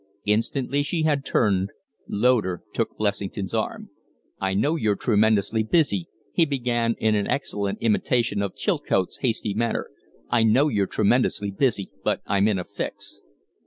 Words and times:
Instantly 0.25 0.81
she 0.81 1.03
had 1.03 1.23
turned 1.23 1.69
Loder 2.07 2.63
took 2.73 2.97
Blessington's 2.97 3.53
arm. 3.53 3.91
"I 4.39 4.55
know 4.55 4.75
you're 4.75 4.95
tremendously 4.95 5.61
busy," 5.61 6.07
he 6.33 6.43
began 6.43 6.95
in 6.97 7.13
an 7.13 7.27
excellent 7.27 7.77
imitation 7.83 8.41
of 8.41 8.55
Chilcote's 8.55 9.17
hasty 9.19 9.53
manner 9.53 9.91
"I 10.27 10.43
know 10.43 10.69
you're 10.69 10.87
tremendously 10.87 11.51
busy, 11.51 11.91
but 12.03 12.23
I'm 12.25 12.47
in 12.47 12.57
a 12.57 12.63
fix." 12.63 13.21